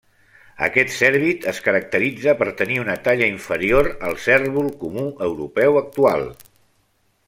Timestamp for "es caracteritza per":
1.51-2.49